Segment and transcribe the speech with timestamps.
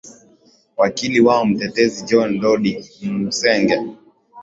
[0.77, 3.79] wakili wao mtetezi john dodie mhusenge